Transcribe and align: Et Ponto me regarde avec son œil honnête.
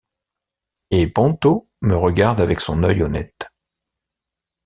Et 0.89 1.05
Ponto 1.05 1.69
me 1.81 1.95
regarde 1.95 2.41
avec 2.41 2.59
son 2.59 2.81
œil 2.83 3.03
honnête. 3.03 3.51